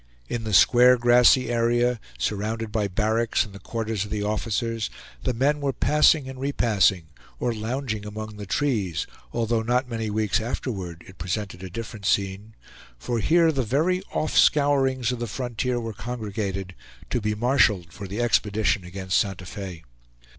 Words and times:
In 0.27 0.45
the 0.45 0.51
square 0.53 0.97
grassy 0.97 1.51
area, 1.51 1.99
surrounded 2.17 2.71
by 2.71 2.87
barracks 2.87 3.45
and 3.45 3.53
the 3.53 3.59
quarters 3.59 4.03
of 4.03 4.09
the 4.09 4.23
officers, 4.23 4.89
the 5.21 5.31
men 5.31 5.61
were 5.61 5.73
passing 5.73 6.27
and 6.27 6.39
repassing, 6.39 7.05
or 7.39 7.53
lounging 7.53 8.03
among 8.03 8.37
the 8.37 8.47
trees; 8.47 9.05
although 9.31 9.61
not 9.61 9.87
many 9.87 10.09
weeks 10.09 10.41
afterward 10.41 11.03
it 11.07 11.19
presented 11.19 11.61
a 11.61 11.69
different 11.69 12.07
scene; 12.07 12.55
for 12.97 13.19
here 13.19 13.51
the 13.51 13.61
very 13.61 14.01
off 14.11 14.35
scourings 14.35 15.11
of 15.11 15.19
the 15.19 15.27
frontier 15.27 15.79
were 15.79 15.93
congregated, 15.93 16.73
to 17.11 17.21
be 17.21 17.35
marshaled 17.35 17.93
for 17.93 18.07
the 18.07 18.23
expedition 18.23 18.83
against 18.83 19.19
Santa 19.19 19.45
Fe. 19.45 19.83